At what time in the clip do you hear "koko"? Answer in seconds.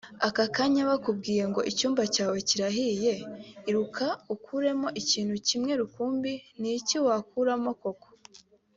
7.81-8.07